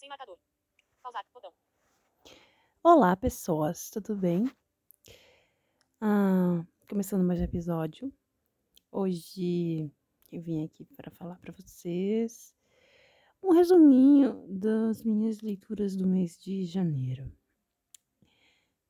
[0.00, 0.38] Sem marcador.
[1.02, 1.26] Pausar.
[1.34, 1.52] Botão.
[2.82, 4.50] Olá, pessoas, tudo bem?
[6.00, 8.10] Ah, começando mais um episódio.
[8.90, 9.92] Hoje
[10.32, 12.56] eu vim aqui para falar para vocês
[13.42, 17.30] um resuminho das minhas leituras do mês de janeiro.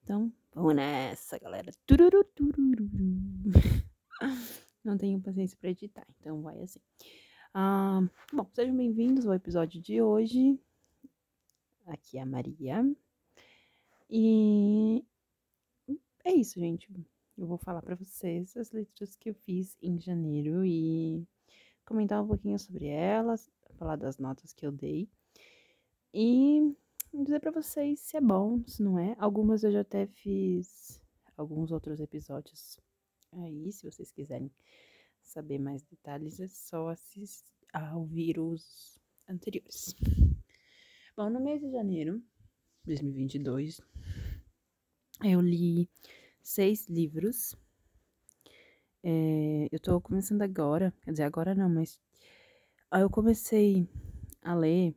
[0.05, 1.73] Então, vamos nessa, galera.
[1.87, 2.89] Tururu, tururu.
[4.85, 6.81] Não tenho paciência para editar, então vai assim.
[7.53, 8.01] Ah,
[8.33, 10.57] bom, sejam bem-vindos ao episódio de hoje.
[11.91, 12.85] Aqui é a Maria.
[14.09, 15.05] E
[16.25, 16.89] é isso, gente.
[17.37, 21.27] Eu vou falar para vocês as leituras que eu fiz em janeiro e
[21.84, 25.09] comentar um pouquinho sobre elas, falar das notas que eu dei
[26.15, 26.77] e
[27.12, 29.17] dizer para vocês se é bom, se não é.
[29.19, 31.01] Algumas eu já até fiz
[31.37, 32.79] alguns outros episódios
[33.33, 34.48] aí, se vocês quiserem
[35.25, 38.97] saber mais detalhes, é só assistir a ouvir os
[39.29, 39.97] anteriores.
[41.20, 42.16] Bom, no mês de janeiro
[42.83, 43.78] de 2022,
[45.22, 45.86] eu li
[46.42, 47.55] seis livros.
[49.05, 52.00] É, eu tô começando agora, quer dizer, agora não, mas
[52.91, 53.86] eu comecei
[54.41, 54.97] a ler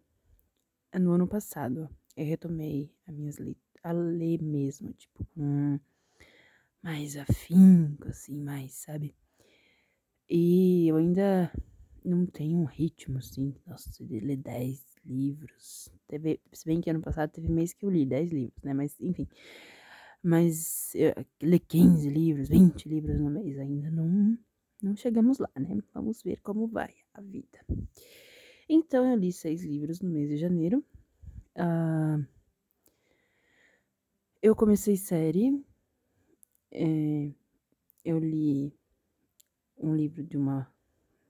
[0.98, 1.90] no ano passado.
[2.16, 3.36] Eu retomei as minhas
[3.84, 5.78] a ler mesmo, tipo, com
[6.82, 9.14] mais afinco, assim, mais, sabe?
[10.30, 11.52] E eu ainda
[12.06, 15.90] não tenho um ritmo, assim, nossa, de ler 10 livros.
[16.08, 18.74] Teve, se bem que ano passado teve mês que eu li 10 livros, né?
[18.74, 19.28] Mas, enfim.
[20.22, 24.38] Mas eu, ler 15 livros, 20 livros no mês ainda não,
[24.82, 25.82] não chegamos lá, né?
[25.94, 27.60] Vamos ver como vai a vida.
[28.68, 30.84] Então, eu li seis livros no mês de janeiro.
[31.56, 32.26] Uh,
[34.42, 35.64] eu comecei série.
[36.72, 37.32] É,
[38.04, 38.74] eu li
[39.78, 40.73] um livro de uma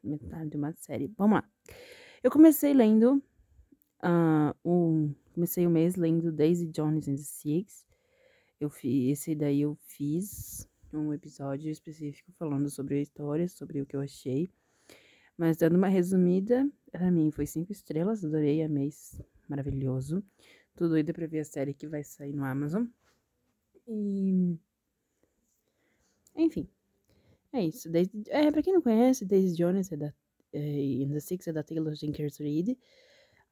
[0.03, 1.11] metade de uma série.
[1.17, 1.49] Vamos lá.
[2.23, 3.21] Eu comecei lendo
[4.03, 7.85] uh, um, comecei o mês lendo Daisy Jones and the Six.
[8.59, 13.85] Eu fiz esse daí eu fiz um episódio específico falando sobre a história, sobre o
[13.85, 14.49] que eu achei.
[15.37, 18.89] Mas dando uma resumida, pra mim foi cinco estrelas, adorei, amei,
[19.49, 20.23] maravilhoso.
[20.75, 22.85] Tô doida pra ver a série que vai sair no Amazon.
[23.87, 24.57] E.
[26.35, 26.67] Enfim,
[27.53, 27.89] é isso.
[27.89, 30.13] Daisy, é, pra quem não conhece, Daisy Jones é da,
[30.51, 32.77] é, The Six é da Taylor Jenkins Reid,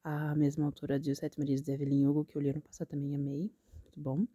[0.02, 2.88] a mesma autora de Os Sete Maridos de Evelyn Hugo, que eu li ano passado
[2.88, 3.52] também amei.
[3.82, 4.26] Muito bom.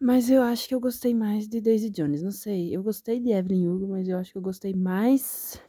[0.00, 2.22] Mas eu acho que eu gostei mais de Daisy Jones.
[2.22, 5.60] Não sei, eu gostei de Evelyn Hugo, mas eu acho que eu gostei mais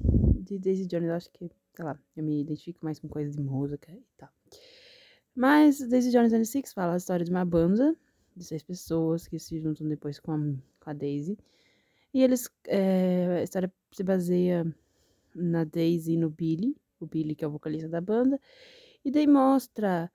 [0.00, 1.08] de Daisy Jones.
[1.08, 4.28] Eu acho que, sei lá, eu me identifico mais com coisas de música e tal.
[5.34, 7.96] Mas Daisy Jones and the Six fala a história de uma banda
[8.36, 11.38] de seis pessoas que se juntam depois com a, com a Daisy
[12.12, 12.48] e eles.
[12.66, 14.66] É, a história se baseia
[15.34, 18.40] na Daisy e no Billy, o Billy que é o vocalista da banda,
[19.04, 20.10] e daí mostra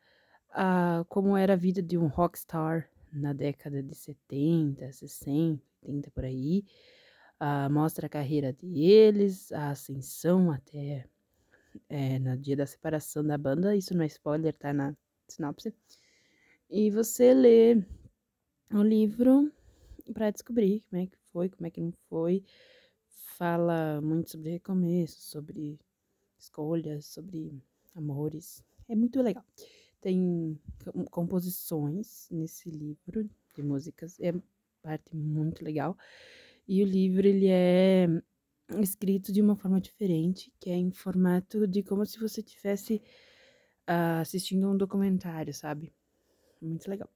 [0.49, 6.25] a, como era a vida de um rockstar na década de 70, 60, 80 por
[6.25, 6.63] aí.
[7.39, 11.05] Uh, mostra a carreira deles, a ascensão até
[11.89, 13.75] é, no dia da separação da banda.
[13.75, 14.95] Isso não é spoiler, tá na
[15.27, 15.73] sinopse.
[16.69, 17.83] E você lê
[18.71, 19.51] o livro
[20.13, 22.43] para descobrir como é que foi, como é que não foi.
[23.37, 25.79] Fala muito sobre recomeço, sobre
[26.37, 27.51] escolhas, sobre
[27.95, 28.63] amores.
[28.87, 29.43] É muito legal.
[29.99, 30.59] Tem
[31.09, 34.33] composições nesse livro de músicas, é
[34.81, 35.97] parte muito legal.
[36.67, 38.07] E o livro ele é
[38.79, 43.01] escrito de uma forma diferente, que é em formato de como se você tivesse
[43.89, 45.91] uh, assistindo um documentário, sabe?
[46.61, 47.09] Muito legal.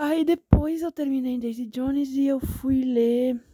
[0.00, 3.44] Aí depois eu terminei Daisy Jones e eu fui ler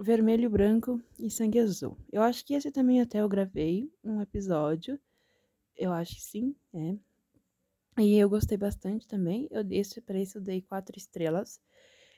[0.00, 1.96] Vermelho, Branco e Sangue Azul.
[2.10, 4.98] Eu acho que esse também até eu gravei um episódio.
[5.76, 8.02] Eu acho que sim, é.
[8.02, 9.46] E eu gostei bastante também.
[9.48, 11.60] Eu desse para isso eu dei quatro estrelas.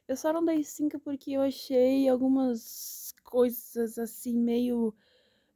[0.09, 4.95] Eu só não dei cinco porque eu achei algumas coisas assim meio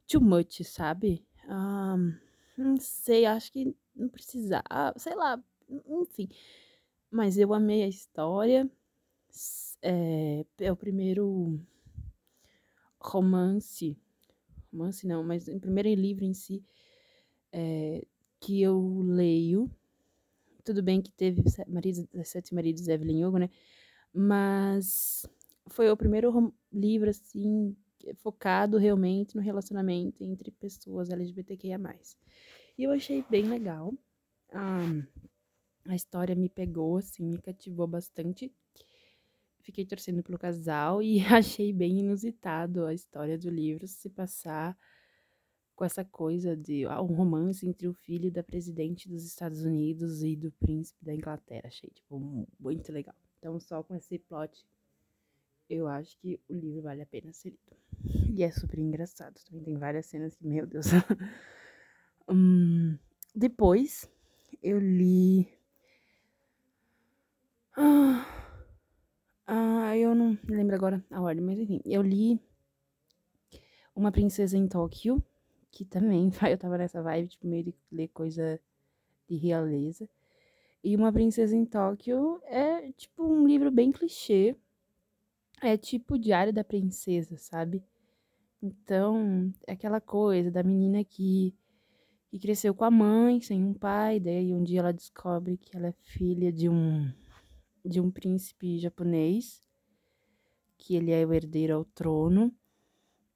[0.07, 1.25] too much, sabe?
[1.49, 2.13] Um,
[2.55, 6.29] não sei, acho que não precisava, sei lá, enfim.
[7.11, 8.69] Mas eu amei a história.
[9.81, 11.59] É, é o primeiro
[12.99, 13.97] romance,
[14.71, 16.63] romance não, mas o primeiro livro em si
[17.51, 18.05] é,
[18.39, 19.69] que eu leio.
[20.63, 23.49] Tudo bem que teve maridos, Sete Maridos de Evelyn Hugo, né?
[24.13, 25.25] Mas
[25.67, 27.75] foi o primeiro livro, assim,
[28.17, 31.79] focado realmente no relacionamento entre pessoas LGBTQIA+.
[32.77, 33.93] E eu achei bem legal.
[34.53, 35.03] Um,
[35.89, 38.53] a história me pegou, assim, me cativou bastante.
[39.61, 44.77] Fiquei torcendo pelo casal e achei bem inusitado a história do livro se passar
[45.75, 50.21] com essa coisa de ah, um romance entre o filho da presidente dos Estados Unidos
[50.21, 51.63] e do príncipe da Inglaterra.
[51.67, 52.19] Achei, tipo,
[52.59, 53.15] muito legal.
[53.39, 54.65] Então, só com esse plot,
[55.69, 57.77] eu acho que o livro vale a pena ser lido.
[58.37, 59.39] E é super engraçado.
[59.45, 60.85] Também tem várias cenas que, meu Deus.
[62.29, 62.97] hum,
[63.33, 64.09] depois,
[64.61, 65.47] eu li.
[67.81, 68.25] Ah,
[69.47, 72.37] ah, eu não lembro agora a ordem, mas enfim, eu li
[73.95, 75.23] Uma Princesa em Tóquio,
[75.71, 78.59] que também eu tava nessa vibe, tipo, meio de ler coisa
[79.29, 80.09] de realeza.
[80.83, 84.57] E Uma Princesa em Tóquio é, tipo, um livro bem clichê.
[85.61, 87.81] É tipo Diário da Princesa, sabe?
[88.61, 91.55] Então, é aquela coisa da menina que,
[92.29, 95.87] que cresceu com a mãe, sem um pai, daí um dia ela descobre que ela
[95.87, 97.09] é filha de um,
[97.85, 99.61] de um príncipe japonês,
[100.77, 102.53] que ele é o herdeiro ao trono.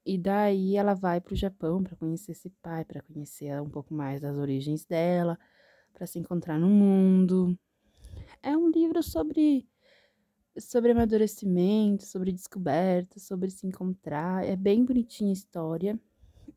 [0.06, 3.94] E daí ela vai para o Japão para conhecer esse pai, para conhecer um pouco
[3.94, 5.38] mais das origens dela,
[5.92, 7.58] para se encontrar no mundo.
[8.42, 9.66] É um livro sobre
[10.56, 14.44] sobre amadurecimento, sobre descoberta, sobre se encontrar.
[14.44, 15.98] É bem bonitinha a história.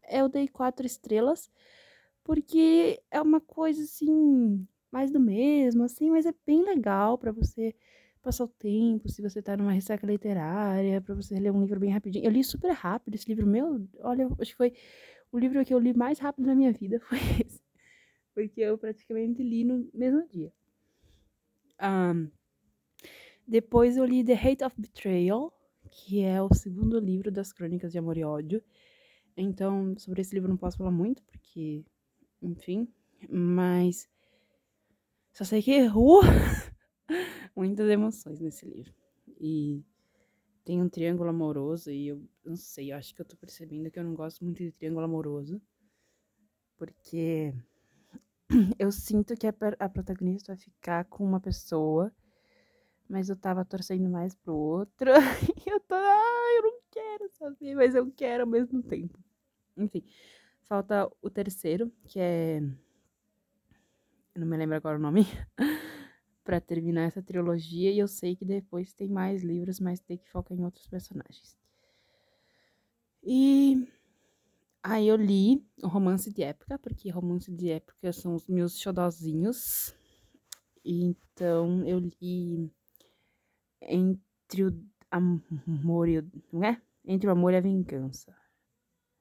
[0.10, 1.50] Eu dei quatro estrelas
[2.24, 7.76] porque é uma coisa assim mais do mesmo, assim, mas é bem legal para você
[8.22, 11.92] passar o tempo, se você tá numa ressaca literária, para você ler um livro bem
[11.92, 12.26] rapidinho.
[12.26, 14.74] Eu li super rápido esse livro meu, olha, acho que foi
[15.32, 17.62] o livro que eu li mais rápido na minha vida, foi esse.
[18.34, 20.52] Porque eu praticamente li no mesmo dia.
[21.82, 22.30] Um,
[23.48, 25.54] depois eu li The Hate of Betrayal,
[25.90, 28.62] que é o segundo livro das Crônicas de Amor e Ódio.
[29.36, 31.86] Então, sobre esse livro não posso falar muito, porque,
[32.42, 32.88] enfim,
[33.30, 34.10] mas
[35.38, 36.22] só sei que errou
[37.56, 38.92] muitas emoções nesse livro.
[39.40, 39.86] E
[40.66, 44.00] tem um triângulo amoroso e eu não sei, eu acho que eu tô percebendo que
[44.00, 45.62] eu não gosto muito de triângulo amoroso.
[46.76, 47.54] Porque
[48.80, 52.12] eu sinto que a, protagonista vai ficar com uma pessoa,
[53.08, 55.12] mas eu tava torcendo mais pro outro.
[55.68, 59.20] e eu tô, ah, eu não quero saber, mas eu quero ao mesmo tempo.
[59.78, 60.04] Enfim,
[60.64, 62.60] falta o terceiro, que é.
[64.38, 65.26] Não me lembro agora o nome.
[66.48, 70.30] para terminar essa trilogia e eu sei que depois tem mais livros, mas tem que
[70.30, 71.58] focar em outros personagens.
[73.22, 73.86] E
[74.82, 79.94] aí eu li o romance de época, porque romance de época são os meus xodozinhos.
[80.86, 82.72] Então eu li
[83.82, 86.82] entre o amor e o, não é?
[87.04, 88.34] Entre o amor e a vingança.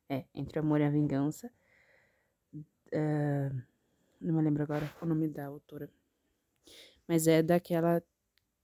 [0.08, 1.50] É, entre o amor e a vingança.
[2.54, 3.75] Uh,
[4.26, 5.88] não me lembro agora o nome da autora.
[7.06, 8.02] Mas é daquela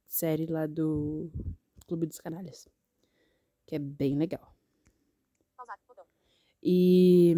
[0.06, 1.30] série lá do
[1.86, 2.68] Clube dos Canalhas.
[3.64, 4.54] Que é bem legal.
[6.60, 7.34] E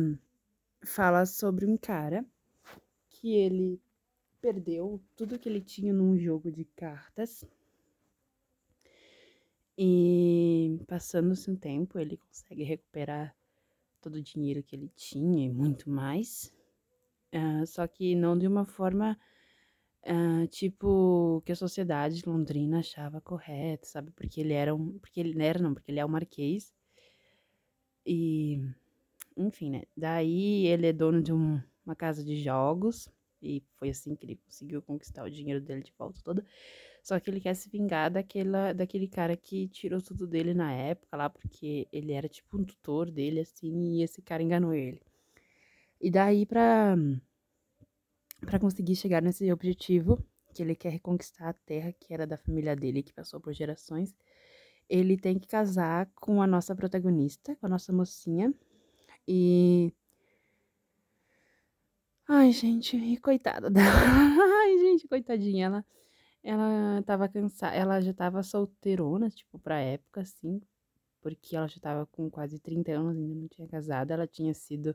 [0.84, 2.24] fala sobre um cara
[3.10, 3.80] que ele
[4.40, 7.44] perdeu tudo que ele tinha num jogo de cartas.
[9.76, 13.36] E passando-se um tempo, ele consegue recuperar
[14.00, 16.52] todo o dinheiro que ele tinha e muito mais.
[17.34, 19.18] Uh, só que não de uma forma
[20.06, 24.10] Uh, tipo, que a sociedade londrina achava correto, sabe?
[24.12, 24.98] Porque ele era um.
[24.98, 26.74] Porque ele era, não, porque ele é um marquês.
[28.06, 28.60] E.
[29.36, 29.82] Enfim, né?
[29.96, 33.08] Daí ele é dono de um, uma casa de jogos.
[33.42, 36.44] E foi assim que ele conseguiu conquistar o dinheiro dele de volta toda.
[37.02, 41.16] Só que ele quer se vingar daquela, daquele cara que tirou tudo dele na época
[41.16, 45.02] lá, porque ele era tipo um tutor dele, assim, e esse cara enganou ele.
[46.04, 46.94] E daí pra
[48.44, 50.22] para conseguir chegar nesse objetivo,
[50.54, 54.14] que ele quer reconquistar a terra que era da família dele, que passou por gerações,
[54.86, 58.52] ele tem que casar com a nossa protagonista, com a nossa mocinha.
[59.26, 59.94] E.
[62.28, 63.88] Ai, gente, coitada dela.
[63.88, 65.66] Ai, gente, coitadinha.
[65.68, 65.84] Ela,
[66.42, 67.74] ela tava cansada.
[67.74, 70.60] Ela já tava solteirona, tipo, pra época, assim.
[71.22, 74.10] Porque ela já tava com quase 30 anos, ainda não tinha casado.
[74.10, 74.94] Ela tinha sido.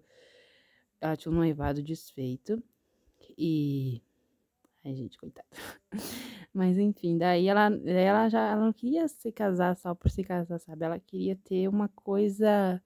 [1.01, 2.61] Ela tinha um noivado desfeito.
[3.37, 4.01] E.
[4.83, 5.47] Ai, gente, coitada.
[6.53, 10.59] Mas enfim, daí ela, ela já ela não queria se casar só por se casar,
[10.59, 10.85] sabe?
[10.85, 12.81] Ela queria ter uma coisa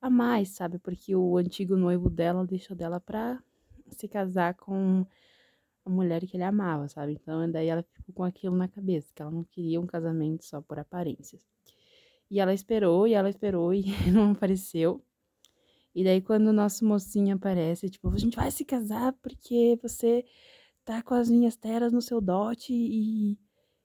[0.00, 0.78] a mais, sabe?
[0.78, 3.42] Porque o antigo noivo dela deixou dela pra
[3.88, 5.06] se casar com
[5.84, 7.12] a mulher que ele amava, sabe?
[7.12, 10.60] Então daí ela ficou com aquilo na cabeça, que ela não queria um casamento só
[10.60, 11.42] por aparências.
[12.30, 15.02] E ela esperou, e ela esperou, e não apareceu.
[15.94, 20.24] E daí, quando o nosso mocinho aparece, tipo, a gente vai se casar porque você
[20.84, 23.38] tá com as minhas terras no seu dote e,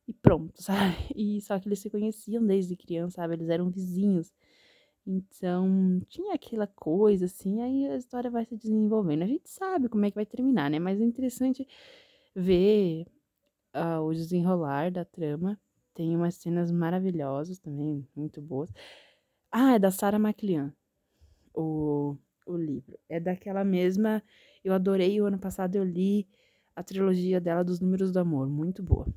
[0.08, 0.96] e pronto, sabe?
[1.16, 3.36] E só que eles se conheciam desde criança, sabe?
[3.36, 4.34] Eles eram vizinhos.
[5.06, 9.24] Então, tinha aquela coisa assim, aí a história vai se desenvolvendo.
[9.24, 10.80] A gente sabe como é que vai terminar, né?
[10.80, 11.68] Mas é interessante
[12.36, 13.06] ver
[13.76, 15.60] uh, o desenrolar da trama.
[15.94, 18.72] Tem umas cenas maravilhosas também, muito boas.
[19.52, 20.74] Ah, é da Sarah McLean,
[21.60, 22.98] o, o livro.
[23.10, 24.24] É daquela mesma.
[24.64, 26.28] Eu adorei, o ano passado eu li
[26.76, 29.08] a trilogia dela dos Números do Amor, muito boa.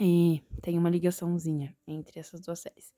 [0.00, 2.94] E tem uma ligaçãozinha entre essas duas séries.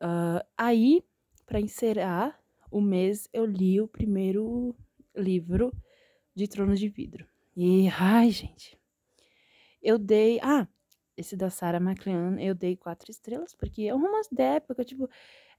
[0.00, 1.02] Uh, aí,
[1.44, 4.74] para encerrar o mês, eu li o primeiro
[5.14, 5.72] livro
[6.34, 7.26] de Trono de Vidro.
[7.56, 8.78] E, ai, gente,
[9.82, 10.38] eu dei.
[10.40, 10.68] Ah,
[11.16, 15.08] esse da Sarah McLean, eu dei quatro estrelas, porque é um romance da época, tipo,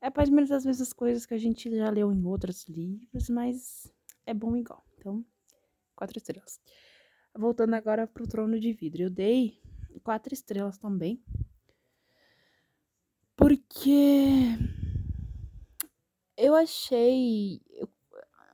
[0.02, 3.30] é mais ou menos as mesmas coisas que a gente já leu em outros livros,
[3.30, 3.92] mas
[4.26, 4.84] é bom igual.
[4.98, 5.26] Então,
[5.96, 6.60] quatro estrelas.
[7.36, 9.60] Voltando agora pro Trono de Vidro, eu dei
[10.04, 11.24] quatro estrelas também.
[13.36, 14.58] Porque
[16.38, 17.62] eu achei.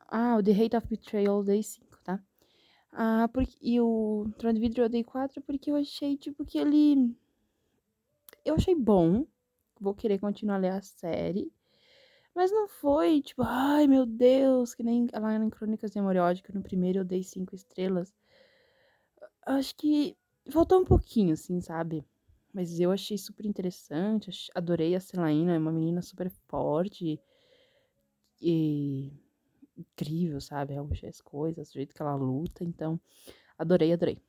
[0.07, 1.88] Ah, o The Hate of Betrayal eu dei 5, tá?
[2.91, 6.57] Ah, porque, e o Trono de Vidro eu dei 4 porque eu achei, tipo, que
[6.57, 7.15] ele.
[8.43, 9.25] Eu achei bom.
[9.79, 11.51] Vou querer continuar a ler a série.
[12.35, 16.61] Mas não foi, tipo, ai meu Deus, que nem lá em Crônicas de Amoriódica, no
[16.61, 18.13] primeiro eu dei 5 estrelas.
[19.45, 20.15] Acho que
[20.51, 22.05] faltou um pouquinho, assim, sabe?
[22.53, 27.19] Mas eu achei super interessante, adorei a Celaina, é uma menina super forte
[28.41, 29.11] e
[29.79, 30.73] incrível, sabe?
[30.73, 32.99] Ela as coisas, do jeito que ela luta, então
[33.57, 34.21] adorei, adorei.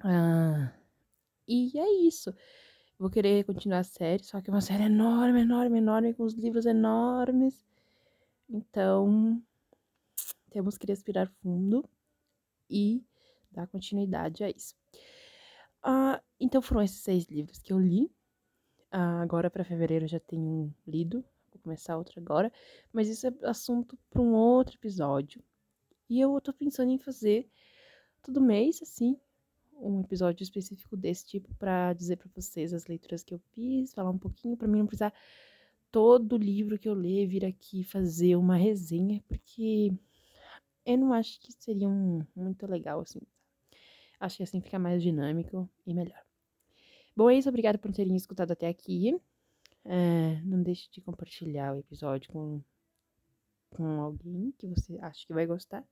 [0.00, 0.72] Ah,
[1.46, 2.34] e é isso.
[2.98, 6.34] Vou querer continuar a série, só que é uma série enorme, enorme, enorme, com os
[6.34, 7.64] livros enormes.
[8.48, 9.42] Então,
[10.50, 11.88] temos que respirar fundo
[12.68, 13.02] e
[13.50, 14.74] dar continuidade a isso.
[15.82, 18.10] Ah, então foram esses seis livros que eu li.
[18.90, 21.24] Ah, agora para fevereiro já tenho lido,
[21.60, 22.52] começar outro agora,
[22.92, 25.42] mas isso é assunto para um outro episódio.
[26.08, 27.48] E eu tô pensando em fazer
[28.22, 29.16] todo mês, assim,
[29.74, 34.10] um episódio específico desse tipo para dizer para vocês as leituras que eu fiz, falar
[34.10, 35.14] um pouquinho para mim não precisar
[35.90, 39.92] todo livro que eu ler vir aqui fazer uma resenha, porque
[40.84, 43.20] eu não acho que seria um, muito legal assim.
[44.18, 46.22] Acho que assim fica mais dinâmico e melhor.
[47.16, 47.48] Bom, é isso.
[47.48, 49.18] Obrigada por terem escutado até aqui.
[49.84, 52.62] É, não deixe de compartilhar o episódio com,
[53.70, 55.84] com alguém que você acha que vai gostar.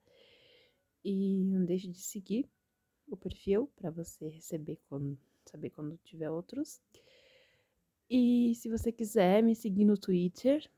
[1.05, 2.49] E não deixe de seguir
[3.09, 6.81] o perfil para você receber quando saber quando tiver outros.
[8.11, 10.69] E se você quiser me seguir no Twitter,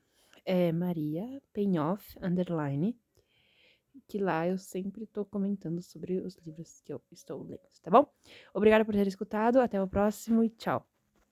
[0.45, 2.97] é Maria Penhoff underline
[4.09, 8.11] que lá eu sempre estou comentando sobre os livros que eu estou lendo, tá bom?
[8.55, 11.00] Obrigada por ter escutado, até o próximo e tchau!